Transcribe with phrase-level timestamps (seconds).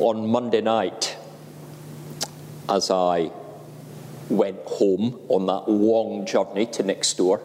[0.00, 1.16] on Monday night,
[2.68, 3.30] as I
[4.28, 7.42] went home on that long journey to next door,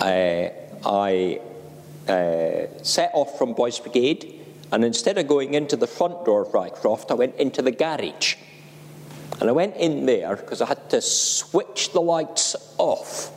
[0.00, 0.48] uh,
[0.84, 1.40] I
[2.08, 4.38] uh, set off from Boys Brigade,
[4.70, 8.36] and instead of going into the front door of Rycroft, I went into the garage.
[9.40, 13.30] And I went in there because I had to switch the lights off,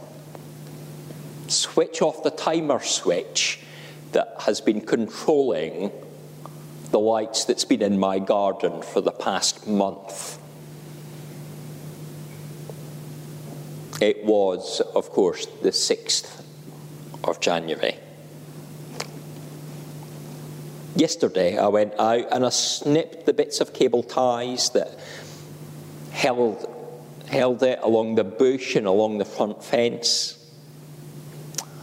[1.47, 3.59] switch off the timer switch
[4.11, 5.91] that has been controlling
[6.91, 10.39] the lights that's been in my garden for the past month.
[14.01, 16.43] It was, of course, the 6th
[17.23, 17.97] of January.
[20.95, 24.99] Yesterday, I went out and I snipped the bits of cable ties that
[26.11, 26.67] held,
[27.27, 30.38] held it along the bush and along the front fence.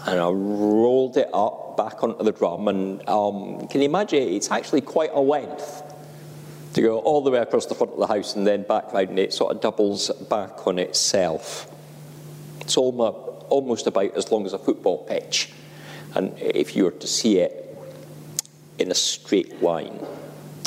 [0.07, 2.69] And I rolled it up back onto the drum.
[2.69, 4.23] And um, can you imagine?
[4.23, 5.83] It's actually quite a length
[6.75, 9.19] to go all the way across the front of the house and then back round.
[9.19, 11.69] It sort of doubles back on itself.
[12.61, 15.53] It's almost about as long as a football pitch.
[16.15, 17.63] And if you were to see it
[18.79, 20.05] in a straight line.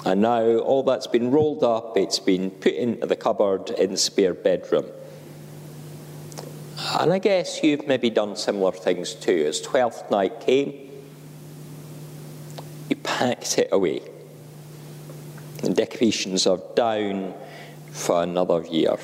[0.06, 3.98] And now all that's been rolled up, it's been put into the cupboard in the
[3.98, 4.86] spare bedroom.
[6.98, 9.46] And I guess you've maybe done similar things too.
[9.48, 10.74] As Twelfth night came,
[12.90, 14.02] you packed it away.
[15.62, 17.34] The decorations are down
[17.92, 18.98] for another year.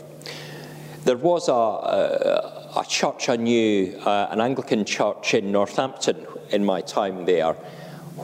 [1.04, 6.66] There was a, a, a church I knew, uh, an Anglican church in Northampton in
[6.66, 7.54] my time there,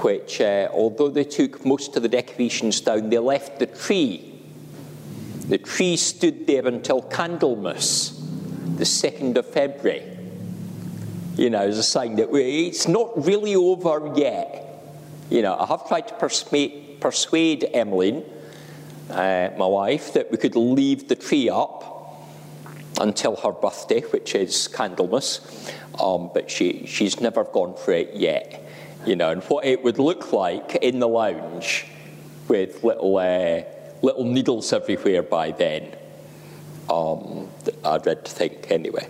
[0.02, 4.34] which, uh, although they took most of the decorations down, they left the tree.
[5.48, 8.18] The tree stood there until Candlemas,
[8.82, 10.02] the 2nd of February.
[11.36, 14.50] You know, as a sign that it's not really over yet.
[15.30, 18.24] You know, I have tried to persuade, persuade Emmeline,
[19.10, 21.80] uh, my wife, that we could leave the tree up
[23.00, 25.30] until her birthday, which is Candlemas,
[26.00, 28.58] um, but she, she's never gone for it yet
[29.06, 31.88] you know, and what it would look like in the lounge
[32.48, 33.64] with little, uh,
[34.02, 35.96] little needles everywhere by then.
[36.92, 37.48] Um,
[37.86, 39.08] I'd read to think anyway.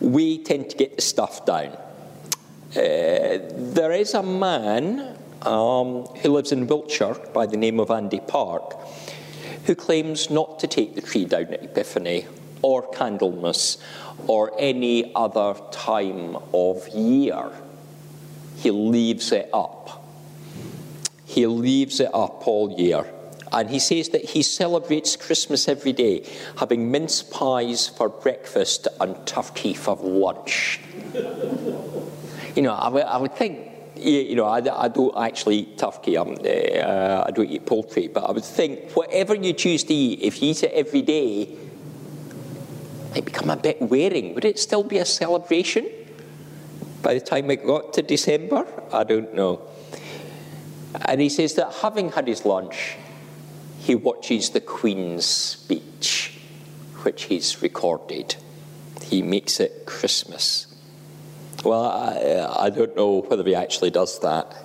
[0.00, 1.76] We tend to get the stuff down.
[2.74, 8.20] Uh, there is a man um, who lives in Wiltshire by the name of Andy
[8.20, 8.76] Park
[9.66, 12.26] who claims not to take the tree down at Epiphany
[12.62, 13.78] or Candlemas
[14.26, 17.50] or any other time of year
[18.62, 20.06] he leaves it up.
[21.24, 23.04] He leaves it up all year.
[23.52, 26.26] And he says that he celebrates Christmas every day,
[26.56, 30.80] having mince pies for breakfast and turkey for lunch.
[32.56, 36.24] you know, I, I would think you know, I, I, don't actually eat turkey, uh,
[36.24, 40.50] I don't eat poultry, but I would think whatever you choose to eat, if you
[40.50, 41.48] eat it every day,
[43.14, 44.34] it become a bit wearing.
[44.34, 45.88] Would it still be a celebration?
[47.02, 49.60] By the time it got to December, I don't know.
[51.04, 52.96] And he says that having had his lunch,
[53.82, 56.38] he watches the Queen's speech,
[57.02, 58.36] which he's recorded.
[59.02, 60.72] He makes it Christmas.
[61.64, 64.56] Well, I, I don't know whether he actually does that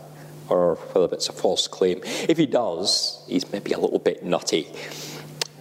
[0.50, 2.01] or whether it's a false claim.
[2.29, 4.67] If he does, he's maybe a little bit nutty.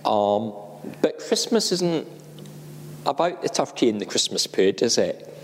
[0.04, 0.52] Um,
[1.00, 2.06] but Christmas isn't
[3.06, 5.34] about the turkey and the Christmas pudding, is it?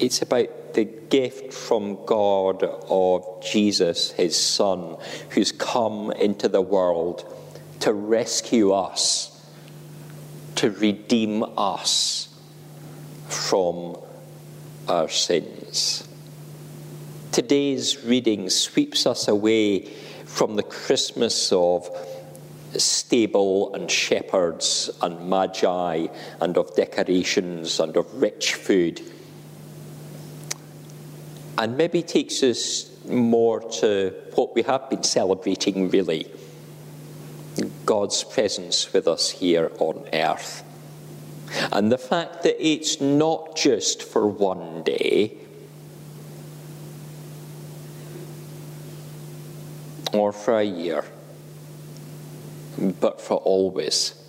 [0.00, 4.98] It's about the gift from God of Jesus, his Son,
[5.30, 7.24] who's come into the world
[7.80, 9.32] to rescue us,
[10.56, 12.28] to redeem us
[13.26, 13.96] from
[14.86, 16.06] our sins.
[17.32, 19.86] Today's reading sweeps us away
[20.26, 21.88] from the Christmas of
[22.76, 26.06] stable and shepherds and magi
[26.42, 29.00] and of decorations and of rich food
[31.58, 36.30] and maybe takes us more to what we have been celebrating, really
[37.86, 40.62] God's presence with us here on earth.
[41.72, 45.38] And the fact that it's not just for one day
[50.12, 51.04] or for a year,
[53.00, 54.22] but for always.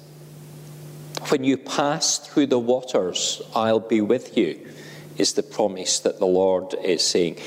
[1.29, 4.67] When you pass through the waters, I'll be with you
[5.17, 7.37] is the promise that the Lord is saying.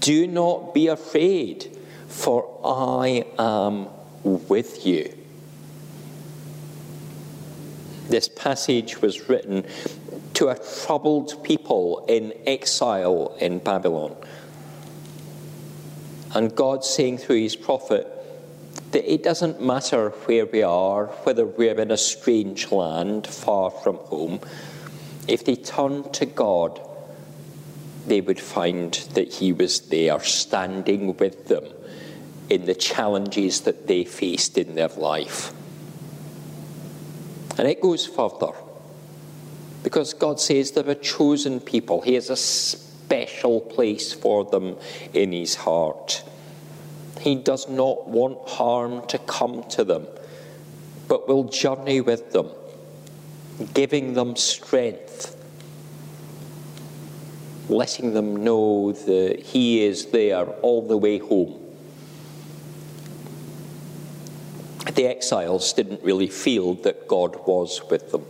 [0.00, 1.76] Do not be afraid,
[2.08, 3.88] for I am
[4.24, 5.12] with you.
[8.08, 9.66] This passage was written
[10.34, 14.14] to a troubled people in exile in Babylon.
[16.34, 18.06] And God saying through his prophet,
[18.92, 23.96] That it doesn't matter where we are, whether we're in a strange land far from
[23.96, 24.40] home,
[25.26, 26.80] if they turn to God,
[28.06, 31.64] they would find that He was there standing with them
[32.48, 35.52] in the challenges that they faced in their life.
[37.58, 38.52] And it goes further
[39.82, 44.76] because God says they're a chosen people, He has a special place for them
[45.12, 46.24] in His heart.
[47.20, 50.06] He does not want harm to come to them,
[51.08, 52.50] but will journey with them,
[53.74, 55.35] giving them strength
[57.68, 61.62] letting them know that He is there all the way home.
[64.94, 68.24] The exiles didn't really feel that God was with them.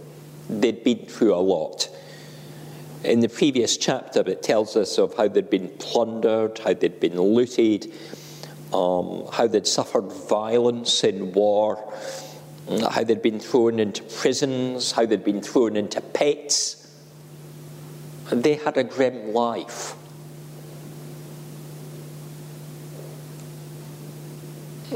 [0.49, 1.89] They'd been through a lot.
[3.05, 7.21] In the previous chapter, it tells us of how they'd been plundered, how they'd been
[7.21, 7.93] looted,
[8.73, 11.93] um, how they'd suffered violence in war,
[12.91, 16.86] how they'd been thrown into prisons, how they'd been thrown into pits
[18.31, 19.95] and they had a grim life.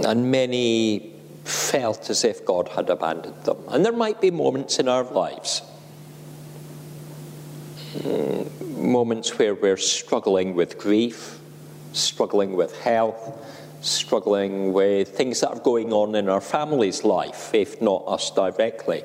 [0.05, 3.59] And many felt as if God had abandoned them.
[3.69, 5.63] And there might be moments in our lives,
[7.99, 11.41] mm, moments where we're struggling with grief,
[11.93, 13.47] struggling with health,
[13.81, 19.03] struggling with things that are going on in our family's life, if not us directly.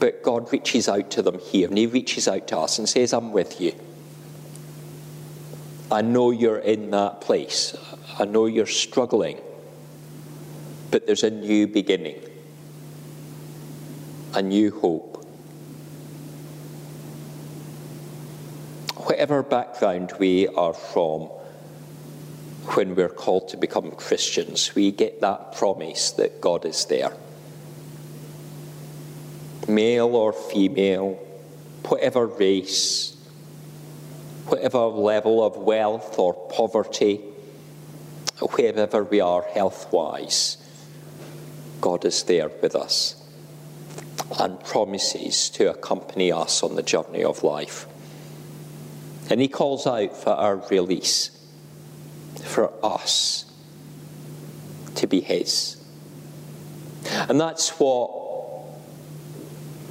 [0.00, 3.12] But God reaches out to them here, and He reaches out to us and says,
[3.12, 3.74] I'm with you.
[5.92, 7.76] I know you're in that place.
[8.18, 9.40] I know you're struggling.
[10.90, 12.18] But there's a new beginning,
[14.34, 15.22] a new hope.
[18.96, 21.28] Whatever background we are from,
[22.74, 27.12] when we're called to become Christians, we get that promise that God is there
[29.68, 31.18] male or female,
[31.86, 33.16] whatever race,
[34.46, 37.16] whatever level of wealth or poverty,
[38.40, 40.56] wherever we are health wise,
[41.80, 43.16] God is there with us
[44.38, 47.86] and promises to accompany us on the journey of life.
[49.30, 51.30] And He calls out for our release,
[52.42, 53.44] for us
[54.96, 55.76] to be His.
[57.28, 58.19] And that's what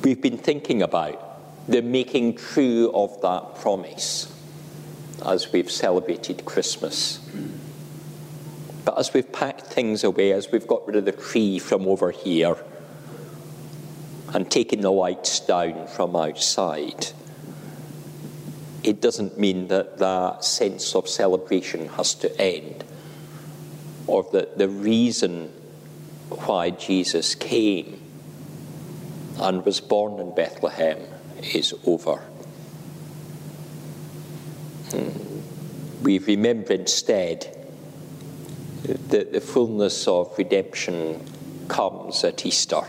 [0.10, 4.34] we've been thinking about the making true of that promise
[5.24, 7.20] as we've celebrated Christmas.
[8.86, 12.10] But as we've packed things away, as we've got rid of the tree from over
[12.10, 12.58] here
[14.34, 17.10] and taken the lights down from outside,
[18.82, 22.84] it doesn't mean that that sense of celebration has to end
[24.08, 25.54] or that the reason
[26.30, 28.09] why Jesus came
[29.40, 31.00] and was born in Bethlehem
[31.54, 32.18] is over.
[34.92, 36.04] Hmm.
[36.04, 37.56] We remember instead
[38.84, 41.26] that the fullness of redemption
[41.68, 42.82] comes at Easter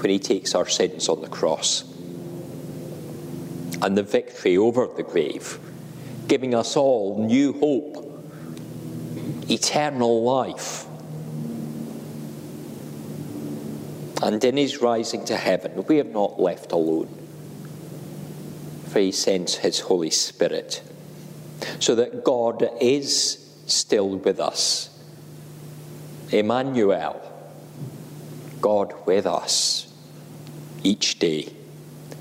[0.00, 1.84] when he takes our sins on the cross
[3.82, 5.58] and the victory over the grave,
[6.26, 8.06] giving us all new hope,
[9.50, 10.86] eternal life
[14.22, 17.08] And in his rising to heaven, we are not left alone,
[18.88, 20.82] for he sends his Holy Spirit,
[21.78, 24.90] so that God is still with us.
[26.30, 27.20] Emmanuel,
[28.60, 29.92] God with us
[30.82, 31.52] each day,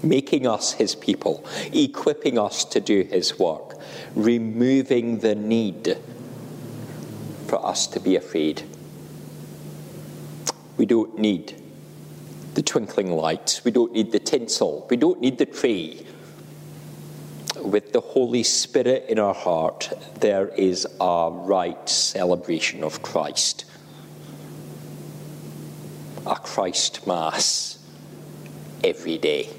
[0.01, 3.77] making us his people, equipping us to do his work,
[4.15, 5.97] removing the need
[7.47, 8.63] for us to be afraid.
[10.77, 11.61] We don't need
[12.59, 13.63] the twinkling lights.
[13.63, 14.85] We don't need the tinsel.
[14.89, 16.05] We don't need the tree.
[17.55, 23.63] With the Holy Spirit in our heart, there is a right celebration of Christ.
[26.25, 27.79] A Christ Mass
[28.83, 29.58] every day.